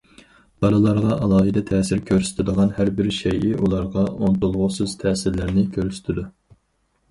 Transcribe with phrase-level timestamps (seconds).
[0.63, 6.29] بالىلارغا ئالاھىدە تەسىر كۆرسىتىدىغان ھەربىر شەيئى ئۇلارغا ئۇنتۇلغۇسىز تەسىرلەرنى كۆرسىتىدۇ.